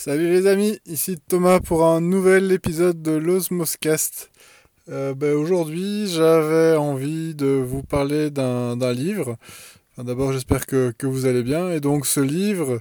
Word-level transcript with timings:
Salut 0.00 0.30
les 0.30 0.46
amis, 0.46 0.78
ici 0.86 1.16
Thomas 1.18 1.58
pour 1.58 1.84
un 1.84 2.00
nouvel 2.00 2.52
épisode 2.52 3.02
de 3.02 3.10
l'Osmoscast. 3.10 4.30
Euh, 4.88 5.12
ben, 5.12 5.34
Aujourd'hui, 5.34 6.06
j'avais 6.06 6.76
envie 6.76 7.34
de 7.34 7.48
vous 7.48 7.82
parler 7.82 8.30
d'un 8.30 8.92
livre. 8.92 9.36
D'abord, 9.96 10.32
j'espère 10.32 10.66
que, 10.66 10.92
que, 10.96 11.08
vous 11.08 11.26
allez 11.26 11.42
bien. 11.42 11.72
Et 11.72 11.80
donc, 11.80 12.06
ce 12.06 12.20
livre, 12.20 12.80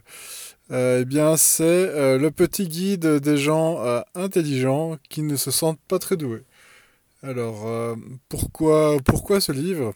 euh, 0.70 1.00
eh 1.02 1.06
bien, 1.06 1.38
c'est 1.38 1.64
euh, 1.64 2.20
le 2.20 2.30
petit 2.30 2.68
guide 2.68 3.08
des 3.08 3.38
gens 3.38 3.84
intelligents 4.14 4.98
qui 5.10 5.24
ne 5.24 5.38
se 5.38 5.50
sentent 5.50 5.82
pas 5.88 5.98
très 5.98 6.18
doués. 6.18 6.44
Alors, 7.24 7.98
pourquoi, 8.30 8.98
pourquoi 9.04 9.42
ce 9.42 9.52
livre? 9.52 9.96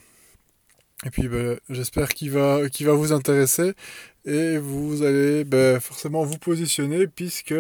Et 1.06 1.12
puis, 1.12 1.28
ben, 1.28 1.60
j'espère 1.70 2.10
qu'il 2.10 2.32
va, 2.32 2.68
qu'il 2.68 2.88
va 2.88 2.94
vous 2.94 3.14
intéresser 3.14 3.74
et 4.26 4.58
vous 4.58 5.04
allez 5.04 5.44
ben, 5.44 5.80
forcément 5.80 6.24
vous 6.24 6.38
positionner 6.38 7.08
puisque 7.08 7.56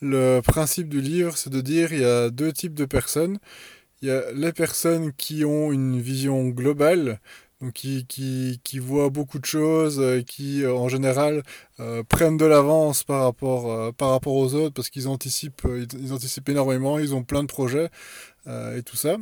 le 0.00 0.40
principe 0.40 0.88
du 0.88 1.00
livre 1.00 1.36
c'est 1.36 1.50
de 1.50 1.60
dire 1.60 1.92
il 1.92 2.00
y 2.00 2.04
a 2.04 2.30
deux 2.30 2.52
types 2.52 2.74
de 2.74 2.84
personnes. 2.84 3.38
Il 4.02 4.08
y 4.08 4.10
a 4.12 4.30
les 4.32 4.52
personnes 4.52 5.12
qui 5.12 5.44
ont 5.44 5.72
une 5.72 6.00
vision 6.00 6.48
globale, 6.48 7.20
donc 7.60 7.72
qui, 7.72 8.06
qui, 8.06 8.60
qui 8.62 8.78
voient 8.78 9.10
beaucoup 9.10 9.40
de 9.40 9.44
choses, 9.44 10.00
qui 10.26 10.64
en 10.66 10.88
général 10.88 11.42
euh, 11.80 12.04
prennent 12.04 12.36
de 12.36 12.44
l'avance 12.44 13.02
par 13.02 13.24
rapport, 13.24 13.72
euh, 13.72 13.90
par 13.92 14.10
rapport 14.10 14.34
aux 14.34 14.54
autres 14.54 14.74
parce 14.74 14.90
qu'ils 14.90 15.08
anticipent, 15.08 15.66
ils, 15.98 16.12
anticipent 16.12 16.48
énormément, 16.48 16.98
ils 16.98 17.14
ont 17.14 17.24
plein 17.24 17.42
de 17.42 17.48
projets 17.48 17.90
euh, 18.46 18.78
et 18.78 18.82
tout 18.82 18.96
ça. 18.96 19.16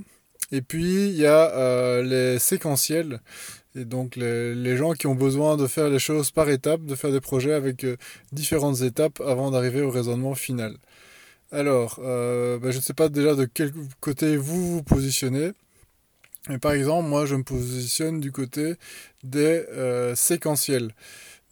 Et 0.53 0.63
puis 0.63 1.09
il 1.09 1.17
y 1.17 1.27
a 1.27 1.51
euh, 1.57 2.03
les 2.03 2.39
séquentiels. 2.39 3.21
Et 3.77 3.85
donc 3.85 4.17
les, 4.17 4.77
gens 4.77 4.95
qui 4.95 5.07
ont 5.07 5.15
besoin 5.15 5.59
de 5.59 5.67
faire 5.67 5.91
les 5.91 5.99
choses 5.99 6.31
par 6.31 6.49
étapes, 6.49 6.85
de 6.85 6.95
faire 6.95 7.13
des 7.13 7.21
projets 7.21 7.53
avec 7.53 7.85
euh, 7.85 7.97
différentes 8.33 8.81
étapes 8.81 9.21
avant 9.21 9.51
d'arriver 9.51 9.83
au 9.83 9.91
raisonnement 9.91 10.35
final. 10.35 10.77
Alors, 11.53 12.01
euh, 12.03 12.59
ben 12.59 12.71
je 12.71 12.79
ne 12.79 12.83
sais 12.83 12.95
pas 12.95 13.11
déjà 13.11 13.35
de 13.35 13.45
quel 13.45 13.73
côté 14.01 14.39
vous 14.39 14.77
vous 14.77 14.83
positionnez. 14.83 15.51
Mais 16.49 16.59
par 16.59 16.73
exemple, 16.73 17.09
moi 17.09 17.27
je 17.27 17.35
me 17.35 17.43
positionne 17.43 18.19
du 18.19 18.33
côté 18.33 18.77
des 19.25 19.65
euh, 19.73 20.15
séquentiels. 20.15 20.95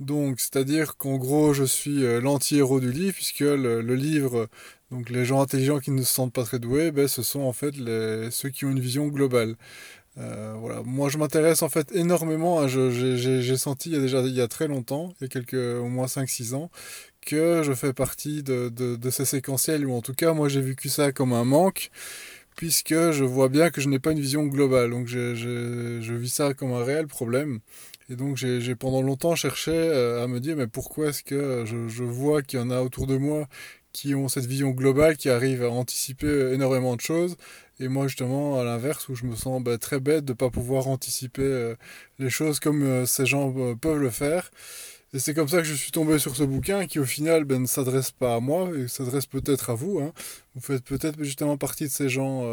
Donc, 0.01 0.41
c'est-à-dire 0.41 0.97
qu'en 0.97 1.19
gros, 1.19 1.55
je 1.55 1.65
suis 1.65 2.03
l'anti-héros 2.21 2.81
du 2.81 2.91
livre, 2.91 3.15
puisque 3.15 3.41
le, 3.41 3.81
le, 3.81 3.95
livre, 3.95 4.49
donc 4.91 5.09
les 5.09 5.25
gens 5.25 5.41
intelligents 5.41 5.79
qui 5.79 5.93
ne 5.93 6.03
se 6.03 6.13
sentent 6.13 6.33
pas 6.33 6.43
très 6.43 6.59
doués, 6.59 6.91
ben, 6.91 7.07
ce 7.07 7.23
sont 7.23 7.43
en 7.43 7.53
fait 7.53 7.77
les, 7.77 8.29
ceux 8.33 8.49
qui 8.49 8.65
ont 8.65 8.71
une 8.71 8.81
vision 8.81 9.07
globale. 9.07 9.55
Euh, 10.19 10.55
voilà. 10.59 10.83
Moi, 10.85 11.09
je 11.09 11.19
m'intéresse 11.19 11.63
en 11.63 11.69
fait 11.69 11.91
énormément. 11.93 12.61
Hein, 12.61 12.69
J'ai 12.69 13.57
senti 13.57 13.91
il 13.91 13.95
y 13.95 13.99
a 13.99 14.01
déjà 14.01 14.21
il 14.21 14.35
y 14.35 14.41
a 14.41 14.49
très 14.49 14.69
longtemps, 14.69 15.15
il 15.21 15.25
y 15.25 15.27
a 15.27 15.29
quelques 15.29 15.55
au 15.55 15.89
moins 15.89 16.07
5-6 16.07 16.55
ans, 16.55 16.71
que 17.27 17.63
je 17.65 17.73
fais 17.73 17.93
partie 17.93 18.43
de, 18.43 18.69
de, 18.69 18.97
de, 18.97 19.11
ces 19.11 19.25
séquentiels, 19.25 19.87
ou 19.87 19.95
en 19.95 20.03
tout 20.03 20.15
cas, 20.15 20.33
moi, 20.33 20.49
j'ai 20.49 20.61
vécu 20.61 20.89
ça 20.89 21.13
comme 21.13 21.33
un 21.33 21.45
manque, 21.45 21.91
puisque 22.57 22.95
je 22.95 23.25
vois 23.25 23.49
bien 23.49 23.71
que 23.71 23.81
je 23.81 23.89
n'ai 23.89 23.99
pas 23.99 24.13
une 24.13 24.21
vision 24.21 24.45
globale. 24.45 24.91
Donc, 24.91 25.09
je, 25.09 25.35
je, 25.35 26.01
je, 26.01 26.15
vis 26.15 26.31
ça 26.31 26.55
comme 26.55 26.73
un 26.73 26.85
réel 26.85 27.07
problème. 27.07 27.61
Et 28.11 28.17
donc, 28.17 28.37
j'ai 28.37 28.75
pendant 28.75 29.03
longtemps 29.03 29.35
cherché 29.35 29.73
euh, 29.73 30.23
à 30.23 30.27
me 30.29 30.39
dire, 30.39 30.57
mais 30.57 30.67
pourquoi 30.67 31.09
est-ce 31.09 31.23
que 31.23 31.65
je, 31.67 31.89
je 31.89 32.05
vois 32.05 32.43
qu'il 32.43 32.59
y 32.61 32.63
en 32.63 32.71
a 32.71 32.83
autour 32.83 33.07
de 33.07 33.17
moi 33.17 33.49
qui 33.93 34.15
ont 34.15 34.29
cette 34.29 34.47
vision 34.47 34.71
globale, 34.71 35.17
qui 35.17 35.31
arrivent 35.31 35.63
à 35.63 35.71
anticiper 35.71 36.53
énormément 36.53 36.97
de 36.97 37.01
choses, 37.01 37.37
et 37.81 37.89
moi 37.89 38.07
justement 38.07 38.61
à 38.61 38.65
l'inverse 38.65 39.09
où 39.09 39.15
je 39.15 39.25
me 39.25 39.35
sens 39.37 39.63
bah, 39.63 39.79
très 39.79 40.01
bête 40.01 40.25
de 40.25 40.33
ne 40.33 40.37
pas 40.37 40.51
pouvoir 40.51 40.89
anticiper 40.89 41.43
euh, 41.43 41.75
les 42.19 42.31
choses 42.31 42.61
comme 42.61 42.83
euh, 42.83 43.07
ces 43.07 43.27
gens 43.27 43.53
euh, 43.57 43.75
peuvent 43.75 43.99
le 43.99 44.11
faire. 44.11 44.51
Et 45.13 45.21
c'est 45.21 45.35
comme 45.35 45.49
ça 45.49 45.59
que 45.59 45.65
je 45.65 45.75
suis 45.75 45.93
tombé 45.93 46.19
sur 46.19 46.35
ce 46.35 46.43
bouquin 46.43 46.87
qui 46.87 46.99
au 46.99 47.05
final 47.05 47.45
ben, 47.45 47.63
ne 47.63 47.67
s'adresse 47.67 48.11
pas 48.11 48.35
à 48.37 48.41
moi, 48.41 48.71
et 48.77 48.89
s'adresse 48.89 49.27
peut-être 49.27 49.71
à 49.71 49.75
vous. 49.75 50.01
Hein. 50.01 50.13
Vous 50.55 50.61
faites 50.61 50.85
peut-être 50.85 51.23
justement 51.23 51.57
partie 51.57 51.85
de 51.85 51.91
ces 51.91 52.09
gens, 52.09 52.45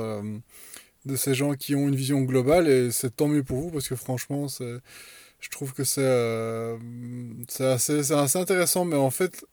de 1.05 1.15
ces 1.15 1.33
gens 1.33 1.55
qui 1.55 1.73
ont 1.73 1.87
une 1.87 1.95
vision 1.95 2.21
globale, 2.21 2.67
et 2.67 2.91
c'est 2.91 3.15
tant 3.15 3.27
mieux 3.27 3.43
pour 3.43 3.57
vous 3.61 3.71
parce 3.71 3.87
que 3.87 3.95
franchement, 3.95 4.45
je 4.47 5.49
trouve 5.49 5.73
que 5.73 5.83
c'est 5.83 6.05
assez, 7.63 8.11
assez 8.11 8.37
intéressant, 8.37 8.85
mais 8.85 8.95
en 8.95 9.09
fait, 9.09 9.43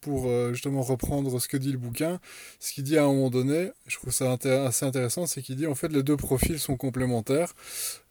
pour 0.00 0.26
euh, 0.28 0.52
justement 0.52 0.82
reprendre 0.82 1.40
ce 1.40 1.48
que 1.48 1.56
dit 1.56 1.72
le 1.72 1.78
bouquin, 1.78 2.20
ce 2.58 2.72
qu'il 2.72 2.84
dit 2.84 2.98
à 2.98 3.04
un 3.04 3.06
moment 3.06 3.30
donné, 3.30 3.70
je 3.86 3.96
trouve 3.96 4.12
ça 4.12 4.32
assez 4.32 4.84
intéressant, 4.84 5.26
c'est 5.26 5.42
qu'il 5.42 5.56
dit 5.56 5.66
en 5.66 5.74
fait 5.74 5.88
les 5.88 6.02
deux 6.02 6.16
profils 6.16 6.58
sont 6.58 6.76
complémentaires, 6.76 7.54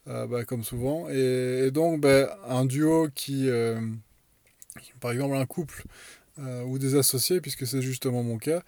euh, 0.07 0.25
bah, 0.27 0.45
comme 0.45 0.63
souvent, 0.63 1.07
et, 1.09 1.71
donc 1.71 2.01
bah, 2.01 2.39
un 2.47 2.65
duo 2.65 3.09
qui, 3.13 3.49
euh, 3.49 3.79
par 4.99 5.11
exemple 5.11 5.35
un 5.35 5.45
couple 5.45 5.83
ou 6.65 6.79
des 6.79 6.95
associés, 6.95 7.41
puisque 7.41 7.67
c'est 7.67 7.81
justement 7.81 8.23
mon 8.23 8.37
cas, 8.37 8.63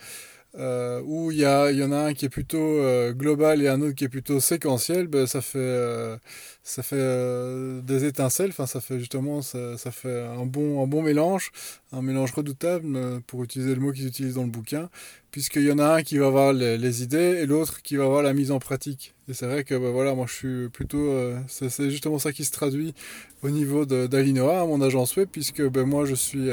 euh, 0.57 1.01
où 1.05 1.31
il 1.31 1.37
y, 1.37 1.41
y 1.41 1.83
en 1.83 1.91
a 1.93 1.97
un 1.97 2.13
qui 2.13 2.25
est 2.25 2.29
plutôt 2.29 2.57
euh, 2.59 3.13
global 3.13 3.61
et 3.61 3.69
un 3.69 3.81
autre 3.81 3.95
qui 3.95 4.03
est 4.03 4.09
plutôt 4.09 4.41
séquentiel, 4.41 5.07
ben, 5.07 5.25
ça 5.25 5.41
fait, 5.41 5.59
euh, 5.59 6.17
ça 6.63 6.83
fait 6.83 7.81
des 7.83 8.05
étincelles, 8.05 8.49
enfin, 8.49 8.65
ça 8.65 8.81
fait 8.81 8.99
justement 8.99 9.41
ça, 9.41 9.77
ça, 9.77 9.91
fait 9.91 10.21
un 10.23 10.45
bon, 10.45 10.83
un 10.83 10.87
bon 10.87 11.01
mélange, 11.03 11.51
un 11.93 12.01
mélange 12.01 12.33
redoutable, 12.33 13.21
pour 13.27 13.43
utiliser 13.43 13.75
le 13.75 13.81
mot 13.81 13.91
qu'ils 13.93 14.07
utilisent 14.07 14.35
dans 14.35 14.43
le 14.43 14.49
bouquin, 14.49 14.89
puisqu'il 15.31 15.63
y 15.63 15.71
en 15.71 15.79
a 15.79 15.95
un 15.95 16.03
qui 16.03 16.17
va 16.17 16.27
avoir 16.27 16.53
les, 16.53 17.03
idées 17.03 17.39
et 17.41 17.45
l'autre 17.45 17.81
qui 17.81 17.95
va 17.95 18.03
avoir 18.03 18.21
la 18.21 18.33
mise 18.33 18.51
en 18.51 18.59
pratique. 18.59 19.15
Et 19.27 19.33
c'est 19.33 19.45
vrai 19.45 19.63
que 19.63 19.75
ben, 19.75 19.91
voilà, 19.91 20.13
moi 20.13 20.25
je 20.27 20.33
suis 20.33 20.69
plutôt. 20.69 21.09
Euh, 21.09 21.39
c'est 21.47 21.89
justement 21.89 22.19
ça 22.19 22.33
qui 22.33 22.43
se 22.43 22.51
traduit 22.51 22.93
au 23.41 23.49
niveau 23.49 23.85
d'Alinoa, 23.85 24.65
mon 24.65 24.81
agence 24.81 25.15
web, 25.15 25.29
puisque 25.31 25.61
ben, 25.61 25.85
moi 25.85 26.05
je 26.05 26.15
suis 26.15 26.49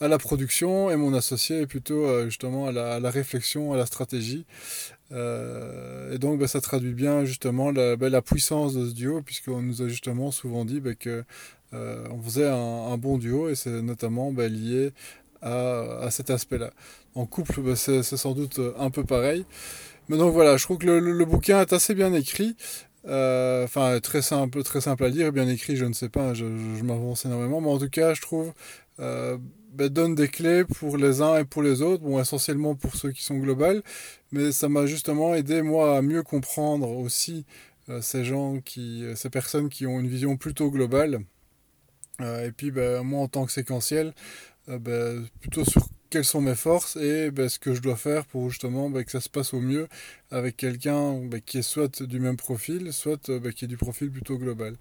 à 0.00 0.08
la 0.08 0.18
production 0.18 0.90
et 0.90 0.96
mon 0.96 1.12
associé 1.14 1.60
est 1.62 1.66
plutôt 1.66 2.04
euh, 2.04 2.26
justement 2.26 2.68
à 2.68 2.72
la, 2.72 3.10
réflexion, 3.10 3.72
à 3.72 3.76
la 3.76 3.86
stratégie. 3.86 4.46
Euh, 5.10 6.14
et 6.14 6.18
donc 6.18 6.38
bah, 6.38 6.48
ça 6.48 6.60
traduit 6.60 6.92
bien 6.92 7.24
justement 7.24 7.70
la, 7.70 7.96
bah, 7.96 8.10
la 8.10 8.22
puissance 8.22 8.74
de 8.74 8.88
ce 8.88 8.94
duo 8.94 9.22
puisqu'on 9.22 9.62
nous 9.62 9.82
a 9.82 9.88
justement 9.88 10.30
souvent 10.30 10.64
dit 10.64 10.80
bah, 10.80 10.94
que 10.94 11.24
euh, 11.72 12.06
on 12.10 12.22
faisait 12.22 12.48
un, 12.48 12.96
bon 12.98 13.18
duo 13.18 13.48
et 13.48 13.54
c'est 13.54 13.82
notamment 13.82 14.32
bah, 14.32 14.48
lié 14.48 14.92
à, 15.42 16.08
cet 16.10 16.30
aspect-là. 16.30 16.70
En 17.14 17.26
couple, 17.26 17.60
bah, 17.60 17.76
c'est 17.76 18.02
sans 18.02 18.32
doute 18.32 18.60
un 18.78 18.90
peu 18.90 19.04
pareil. 19.04 19.44
Mais 20.08 20.16
donc 20.16 20.32
voilà, 20.32 20.56
je 20.56 20.64
trouve 20.64 20.78
que 20.78 20.86
le, 20.86 21.24
bouquin 21.24 21.60
est 21.60 21.72
assez 21.72 21.94
bien 21.94 22.12
écrit. 22.14 22.56
Euh, 23.06 23.64
enfin, 23.64 23.92
euh, 23.92 24.00
très 24.00 24.22
simple, 24.22 24.62
très 24.62 24.80
simple 24.80 25.04
à 25.04 25.08
lire, 25.08 25.32
bien 25.32 25.48
écrit, 25.48 25.76
je 25.76 25.84
ne 25.84 25.92
sais 25.92 26.08
pas, 26.08 26.34
je, 26.34 26.44
m'avance 26.44 27.24
énormément, 27.24 27.60
mais 27.60 27.70
en 27.70 27.78
tout 27.78 27.88
cas, 27.88 28.12
je 28.12 28.20
trouve 28.20 28.52
euh, 29.00 29.38
ben, 29.72 29.88
donne 29.88 30.14
des 30.14 30.28
clés 30.28 30.64
pour 30.64 30.96
les 30.96 31.22
uns 31.22 31.38
et 31.38 31.44
pour 31.44 31.62
les 31.62 31.80
autres, 31.80 32.02
bon, 32.02 32.20
essentiellement 32.20 32.74
pour 32.74 32.96
ceux 32.96 33.12
qui 33.12 33.22
sont 33.22 33.38
globales, 33.38 33.82
mais 34.32 34.52
ça 34.52 34.68
m'a 34.68 34.86
justement 34.86 35.34
aidé, 35.34 35.62
moi, 35.62 35.96
à 35.96 36.02
mieux 36.02 36.22
comprendre 36.22 36.90
aussi 36.90 37.46
euh, 37.88 38.02
ces 38.02 38.24
gens 38.24 38.60
qui, 38.60 39.04
euh, 39.04 39.14
ces 39.14 39.30
personnes 39.30 39.68
qui 39.68 39.86
ont 39.86 39.98
une 40.00 40.08
vision 40.08 40.36
plutôt 40.36 40.70
globale. 40.70 41.20
Euh, 42.20 42.46
et 42.46 42.52
puis, 42.52 42.70
ben, 42.70 43.02
moi, 43.02 43.20
en 43.20 43.28
tant 43.28 43.46
que 43.46 43.52
séquentiel, 43.52 44.12
euh, 44.68 44.78
ben, 44.78 45.26
plutôt 45.40 45.64
sur 45.64 45.86
quelles 46.10 46.24
sont 46.24 46.40
mes 46.40 46.54
forces 46.54 46.96
et 46.96 47.30
ben, 47.30 47.48
ce 47.48 47.58
que 47.58 47.74
je 47.74 47.82
dois 47.82 47.96
faire 47.96 48.24
pour 48.26 48.50
justement 48.50 48.90
ben, 48.90 49.04
que 49.04 49.10
ça 49.10 49.20
se 49.20 49.28
passe 49.28 49.52
au 49.54 49.60
mieux 49.60 49.88
avec 50.30 50.56
quelqu'un 50.56 51.18
ben, 51.18 51.40
qui 51.40 51.58
est 51.58 51.62
soit 51.62 52.02
du 52.02 52.20
même 52.20 52.36
profil, 52.36 52.92
soit 52.92 53.30
ben, 53.30 53.52
qui 53.52 53.64
est 53.66 53.68
du 53.68 53.76
profil 53.76 54.10
plutôt 54.10 54.38
global. 54.38 54.76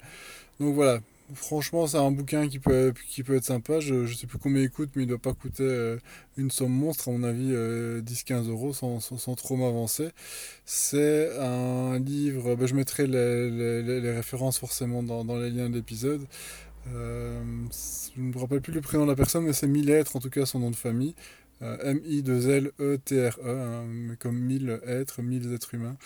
Donc 0.59 0.73
voilà, 0.73 1.01
franchement, 1.33 1.87
c'est 1.87 1.97
un 1.97 2.11
bouquin 2.11 2.47
qui 2.47 2.59
peut, 2.59 2.93
qui 3.09 3.23
peut 3.23 3.35
être 3.35 3.43
sympa. 3.43 3.79
Je 3.79 3.93
ne 3.95 4.07
sais 4.07 4.27
plus 4.27 4.37
combien 4.39 4.61
il 4.61 4.69
coûte, 4.69 4.89
mais 4.95 5.03
il 5.03 5.05
ne 5.05 5.11
doit 5.11 5.21
pas 5.21 5.33
coûter 5.33 5.63
euh, 5.63 5.97
une 6.37 6.51
somme 6.51 6.71
monstre, 6.71 7.09
à 7.09 7.11
mon 7.11 7.23
avis, 7.23 7.51
euh, 7.51 8.01
10-15 8.01 8.49
euros 8.49 8.73
sans, 8.73 8.99
sans, 8.99 9.35
trop 9.35 9.55
m'avancer. 9.55 10.09
C'est 10.65 11.37
un 11.39 11.99
livre, 11.99 12.55
je 12.65 12.73
mettrai 12.75 13.07
les, 13.07 14.11
références 14.11 14.59
forcément 14.59 15.03
dans 15.03 15.37
les 15.37 15.49
liens 15.49 15.69
de 15.69 15.75
l'épisode. 15.75 16.25
Euh, 16.93 17.41
je 18.15 18.21
ne 18.21 18.33
me 18.33 18.37
rappelle 18.37 18.61
plus 18.61 18.73
le 18.73 18.81
prénom 18.81 19.05
de 19.05 19.11
la 19.11 19.15
personne, 19.15 19.45
mais 19.45 19.53
c'est 19.53 19.67
Millettre, 19.67 20.15
en 20.15 20.19
tout 20.19 20.29
cas 20.29 20.45
son 20.45 20.59
nom 20.59 20.71
de 20.71 20.75
famille. 20.75 21.15
Euh, 21.61 21.77
M-I-2-L-E-T-R-E, 21.81 23.41
-E, 23.43 24.11
hein, 24.11 24.15
comme 24.19 24.37
mille 24.37 24.79
êtres, 24.85 25.21
mille 25.21 25.53
êtres 25.53 25.73
humains. 25.73 25.97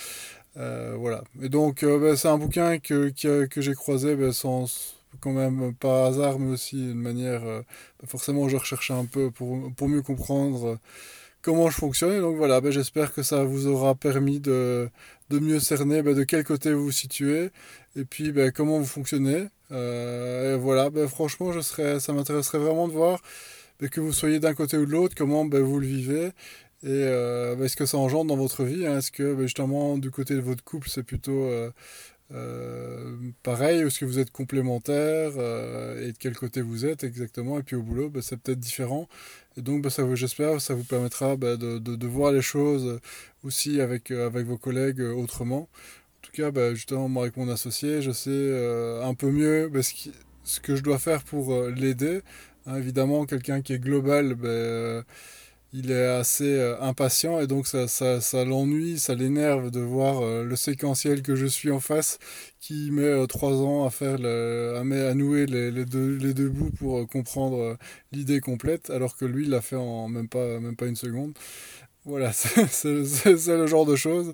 Euh, 0.57 0.95
voilà. 0.97 1.23
Et 1.41 1.49
donc, 1.49 1.83
bah, 1.85 2.15
c'est 2.15 2.27
un 2.27 2.37
bouquin 2.37 2.79
que, 2.79 3.09
que, 3.45 3.61
j'ai 3.61 3.73
croisé 3.73 4.15
bah, 4.15 4.33
sans, 4.33 4.95
quand 5.19 5.33
même 5.33 5.73
par 5.75 6.05
hasard, 6.05 6.39
mais 6.39 6.51
aussi 6.51 6.77
d'une 6.77 7.01
manière. 7.01 7.43
Euh, 7.45 7.61
forcément, 8.05 8.47
je 8.49 8.57
recherchais 8.57 8.93
un 8.93 9.05
peu 9.05 9.31
pour, 9.31 9.73
pour 9.75 9.89
mieux 9.89 10.01
comprendre 10.01 10.79
comment 11.41 11.69
je 11.69 11.75
fonctionne. 11.75 12.21
Donc 12.21 12.37
voilà, 12.37 12.61
bah, 12.61 12.71
j'espère 12.71 13.13
que 13.13 13.23
ça 13.23 13.43
vous 13.43 13.67
aura 13.67 13.95
permis 13.95 14.39
de, 14.39 14.89
de 15.29 15.39
mieux 15.39 15.59
cerner 15.59 16.01
bah, 16.01 16.13
de 16.13 16.23
quel 16.23 16.43
côté 16.43 16.73
vous 16.73 16.85
vous 16.85 16.91
situez 16.91 17.51
et 17.95 18.05
puis 18.05 18.31
bah, 18.31 18.51
comment 18.51 18.79
vous 18.79 18.85
fonctionnez. 18.85 19.47
Euh, 19.71 20.55
et 20.55 20.57
voilà, 20.59 20.89
bah, 20.89 21.07
franchement, 21.07 21.51
je 21.53 21.61
serais, 21.61 21.99
ça 21.99 22.13
m'intéresserait 22.13 22.59
vraiment 22.59 22.87
de 22.87 22.93
voir 22.93 23.21
bah, 23.79 23.87
que 23.89 24.01
vous 24.01 24.13
soyez 24.13 24.39
d'un 24.39 24.53
côté 24.53 24.77
ou 24.77 24.85
de 24.85 24.91
l'autre, 24.91 25.15
comment 25.15 25.45
bah, 25.45 25.59
vous 25.61 25.79
le 25.79 25.87
vivez. 25.87 26.27
Et 26.83 26.87
euh, 26.87 27.55
bah, 27.55 27.65
est-ce 27.65 27.75
que 27.75 27.85
ça 27.85 27.97
engendre 27.97 28.27
dans 28.29 28.37
votre 28.37 28.63
vie 28.63 28.87
hein? 28.87 28.97
Est-ce 28.97 29.11
que 29.11 29.33
bah, 29.35 29.43
justement 29.43 29.97
du 29.97 30.11
côté 30.11 30.35
de 30.35 30.41
votre 30.41 30.63
couple 30.63 30.89
c'est 30.89 31.03
plutôt 31.03 31.43
euh, 31.45 31.71
Euh, 32.33 33.17
pareil, 33.43 33.81
est-ce 33.81 33.99
que 33.99 34.05
vous 34.05 34.19
êtes 34.19 34.31
complémentaires? 34.31 35.33
Et 36.01 36.11
de 36.13 36.17
quel 36.19 36.35
côté 36.37 36.61
vous 36.61 36.85
êtes 36.85 37.03
exactement? 37.03 37.59
Et 37.59 37.63
puis 37.63 37.75
au 37.75 37.83
boulot, 37.83 38.09
bah, 38.09 38.21
c'est 38.21 38.37
peut-être 38.37 38.59
différent. 38.59 39.09
Et 39.57 39.61
donc, 39.61 39.85
ça, 39.91 40.03
j'espère, 40.15 40.61
ça 40.61 40.73
vous 40.75 40.83
permettra 40.85 41.35
de, 41.35 41.55
de, 41.57 41.95
de, 41.95 42.07
voir 42.07 42.31
les 42.31 42.41
choses 42.41 42.99
aussi 43.43 43.81
avec, 43.81 44.11
avec 44.11 44.45
vos 44.45 44.57
collègues 44.57 45.01
autrement. 45.01 45.67
En 46.23 46.27
tout 46.27 46.31
cas, 46.33 46.51
bah, 46.51 46.73
justement, 46.73 47.09
moi, 47.09 47.23
avec 47.23 47.37
mon 47.37 47.49
associé, 47.49 48.01
je 48.01 48.11
sais 48.11 49.01
un 49.03 49.13
peu 49.13 49.31
mieux 49.31 49.71
ce, 49.81 49.93
qui, 49.93 50.11
ce, 50.43 50.59
que 50.59 50.75
je 50.75 50.83
dois 50.83 50.99
faire 50.99 51.23
pour 51.23 51.53
l'aider. 51.69 52.21
Hein, 52.65 52.77
évidemment, 52.77 53.25
quelqu'un 53.25 53.61
qui 53.61 53.73
est 53.73 53.79
global, 53.79 54.35
ben, 54.35 55.03
il 55.73 55.91
est 55.91 56.05
assez 56.05 56.55
euh, 56.55 56.79
impatient 56.81 57.39
et 57.39 57.47
donc 57.47 57.65
ça, 57.67 57.87
ça, 57.87 58.45
l'ennuie, 58.45 58.99
ça 58.99 59.15
l'énerve 59.15 59.71
de 59.71 59.79
voir 59.79 60.21
euh, 60.21 60.43
le 60.43 60.55
séquentiel 60.55 61.21
que 61.21 61.35
je 61.35 61.45
suis 61.45 61.71
en 61.71 61.79
face 61.79 62.19
qui 62.59 62.91
met 62.91 63.03
euh, 63.03 63.25
trois 63.25 63.53
ans 63.61 63.85
à 63.85 63.89
faire 63.89 64.15
à, 64.15 65.13
nouer 65.13 65.45
les, 65.45 65.71
les, 65.71 65.85
deux, 65.85 66.17
les 66.17 66.33
deux 66.33 66.49
bouts 66.49 66.71
pour 66.71 67.07
comprendre 67.07 67.77
l'idée 68.11 68.41
complète 68.41 68.89
alors 68.89 69.15
que 69.15 69.25
lui 69.25 69.45
il 69.45 69.49
l'a 69.51 69.61
fait 69.61 69.77
en 69.77 70.09
même 70.09 70.27
pas, 70.27 70.59
même 70.59 70.75
pas 70.75 70.87
une 70.87 70.95
seconde. 70.95 71.33
Voilà, 72.05 72.33
c'est 72.33 72.93
le 72.93 73.67
genre 73.67 73.85
de 73.85 73.95
choses. 73.95 74.33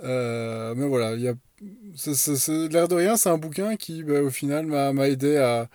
mais 0.00 0.86
voilà, 0.86 1.14
il 1.14 1.22
l'air 2.72 2.88
de 2.88 2.94
rien, 2.94 3.16
c'est 3.16 3.28
un 3.30 3.38
bouquin 3.38 3.76
qui, 3.76 4.02
ben, 4.02 4.24
au 4.24 4.30
final, 4.30 4.66
m'a 4.66 5.08
aidé 5.08 5.36
à, 5.36 5.68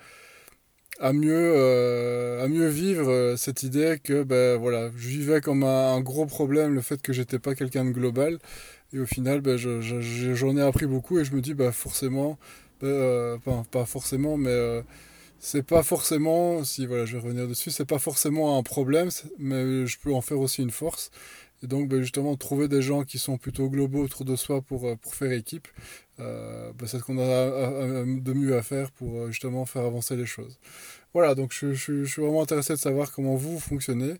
à 1.00 1.12
mieux, 1.12 1.52
euh, 1.56 2.44
à 2.44 2.48
mieux 2.48 2.68
vivre 2.68 3.10
euh, 3.10 3.36
cette 3.36 3.62
idée 3.62 3.98
que 4.02 4.22
ben, 4.22 4.58
voilà, 4.58 4.90
je 4.96 5.08
vivais 5.08 5.40
comme 5.40 5.64
un, 5.64 6.00
gros 6.00 6.26
problème 6.26 6.74
le 6.74 6.82
fait 6.82 7.00
que 7.00 7.12
j'étais 7.12 7.38
pas 7.38 7.54
quelqu'un 7.54 7.84
de 7.84 7.90
global. 7.90 8.38
Et 8.92 8.98
au 8.98 9.06
final, 9.06 9.40
ben, 9.40 9.56
j'en 9.56 9.80
je, 9.80 10.56
ai 10.56 10.62
appris 10.62 10.86
beaucoup 10.86 11.18
et 11.18 11.24
je 11.24 11.34
me 11.34 11.40
dis 11.40 11.54
forcément, 11.72 12.38
euh, 12.82 13.38
pas 13.70 13.84
forcément, 13.86 14.36
mais 14.36 14.82
c'est 15.40 15.62
pas 15.62 15.82
forcément, 15.82 16.62
si 16.64 16.86
voilà, 16.86 17.06
je 17.06 17.16
vais 17.16 17.22
revenir 17.22 17.48
dessus, 17.48 17.70
c'est 17.70 17.86
pas 17.86 17.98
forcément 17.98 18.58
un 18.58 18.62
problème, 18.62 19.08
mais 19.38 19.86
je 19.86 19.98
peux 19.98 20.12
en 20.12 20.20
faire 20.20 20.38
aussi 20.38 20.62
une 20.62 20.70
force. 20.70 21.10
Et 21.62 21.66
donc, 21.66 21.88
ben, 21.88 22.00
justement, 22.00 22.36
trouver 22.36 22.68
des 22.68 22.82
gens 22.82 23.04
qui 23.04 23.18
sont 23.18 23.38
plutôt 23.38 23.68
globaux 23.68 24.04
autour 24.04 24.24
de 24.24 24.36
soi 24.36 24.62
pour, 24.62 24.86
euh, 24.86 24.96
pour 24.96 25.14
faire 25.14 25.32
équipe, 25.32 25.68
euh, 26.20 26.72
ben, 26.78 26.86
c'est 26.86 26.98
ce 26.98 27.02
qu'on 27.02 27.18
a 27.18 28.04
de 28.04 28.32
mieux 28.32 28.56
à 28.56 28.62
faire 28.62 28.90
pour 28.92 29.18
euh, 29.18 29.26
justement 29.30 29.64
faire 29.66 29.82
avancer 29.84 30.16
les 30.16 30.26
choses. 30.26 30.58
Voilà, 31.12 31.34
donc 31.34 31.52
je, 31.52 31.72
suis 31.74 32.22
vraiment 32.22 32.42
intéressé 32.42 32.72
de 32.74 32.78
savoir 32.78 33.10
comment 33.10 33.34
vous 33.34 33.58
fonctionnez. 33.58 34.14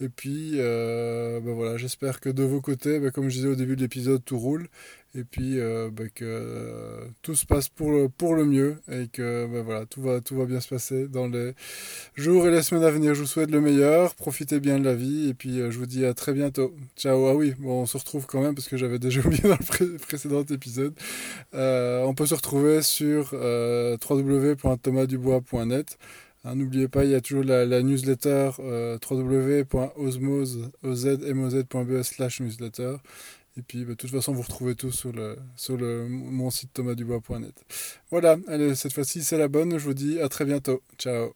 Et 0.00 0.08
puis, 0.08 0.56
ben 0.56 1.52
voilà, 1.54 1.76
j'espère 1.76 2.18
que 2.18 2.28
de 2.28 2.42
vos 2.42 2.60
côtés, 2.60 3.00
comme 3.14 3.28
je 3.28 3.36
disais 3.36 3.46
au 3.48 3.54
début 3.54 3.76
de 3.76 3.80
l'épisode, 3.82 4.24
tout 4.24 4.38
roule. 4.38 4.66
Et 5.14 5.22
puis, 5.22 5.58
que 6.16 7.06
tout 7.22 7.36
se 7.36 7.46
passe 7.46 7.68
pour 7.68 7.92
le, 7.92 8.08
pour 8.08 8.34
le 8.34 8.44
mieux 8.44 8.78
et 8.90 9.06
que 9.06 9.46
voilà, 9.62 9.86
tout, 9.86 10.02
va, 10.02 10.20
tout 10.20 10.34
va 10.34 10.46
bien 10.46 10.58
se 10.58 10.68
passer 10.68 11.06
dans 11.06 11.28
les 11.28 11.52
jours 12.16 12.48
et 12.48 12.50
les 12.50 12.62
semaines 12.62 12.82
à 12.82 12.90
venir. 12.90 13.14
Je 13.14 13.20
vous 13.20 13.26
souhaite 13.28 13.52
le 13.52 13.60
meilleur, 13.60 14.16
profitez 14.16 14.58
bien 14.58 14.80
de 14.80 14.84
la 14.84 14.94
vie 14.94 15.28
et 15.28 15.34
puis 15.34 15.58
je 15.58 15.78
vous 15.78 15.86
dis 15.86 16.04
à 16.04 16.12
très 16.12 16.32
bientôt. 16.32 16.74
Ciao, 16.96 17.24
ah 17.28 17.36
oui, 17.36 17.54
bon, 17.60 17.82
on 17.82 17.86
se 17.86 17.98
retrouve 17.98 18.26
quand 18.26 18.42
même 18.42 18.56
parce 18.56 18.66
que 18.66 18.76
j'avais 18.76 18.98
déjà 18.98 19.20
oublié 19.24 19.44
dans 19.44 19.50
le 19.50 19.96
précédent 19.98 20.42
épisode. 20.50 20.94
Euh, 21.54 22.02
on 22.04 22.14
peut 22.14 22.26
se 22.26 22.34
retrouver 22.34 22.82
sur 22.82 23.30
euh, 23.32 23.96
www.thomasdubois.net. 24.08 25.98
Hein, 26.44 26.56
n'oubliez 26.56 26.88
pas, 26.88 27.04
il 27.04 27.10
y 27.10 27.14
a 27.14 27.20
toujours 27.20 27.44
la, 27.44 27.82
newsletter 27.82 28.50
euh, 28.58 28.98
www.osmose.be 29.08 29.72
slash 32.02 32.40
newsletter. 32.40 32.96
Et 33.56 33.62
puis, 33.62 33.84
bah, 33.84 33.90
de 33.90 33.94
toute 33.94 34.10
façon, 34.10 34.32
vous 34.32 34.42
retrouvez 34.42 34.74
tout 34.74 34.90
sur, 34.92 35.12
le, 35.12 35.36
sur 35.56 35.76
le, 35.76 36.08
mon 36.08 36.50
site 36.50 36.72
thomasdubois.net. 36.72 37.54
Voilà, 38.10 38.36
allez, 38.48 38.74
cette 38.74 38.92
fois-ci, 38.92 39.22
c'est 39.22 39.38
la 39.38 39.48
bonne. 39.48 39.78
Je 39.78 39.84
vous 39.84 39.94
dis 39.94 40.20
à 40.20 40.28
très 40.28 40.44
bientôt. 40.44 40.82
Ciao 40.98 41.32